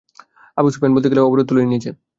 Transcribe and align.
Abu 0.57 0.67
Sufyan 0.73 0.91
বলতে 0.95 1.09
গেলে 1.11 1.21
অবরোধ 1.23 1.45
তুলেই 1.49 1.67
নিয়েছে। 1.67 1.89